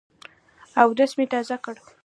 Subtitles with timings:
[0.81, 1.75] اودس مي تازه کړ.